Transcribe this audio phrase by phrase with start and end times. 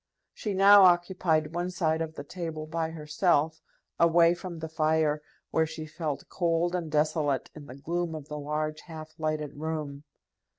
[0.33, 3.61] She now occupied one side of the table by herself,
[3.99, 8.39] away from the fire, where she felt cold and desolate in the gloom of the
[8.39, 10.03] large half lighted room.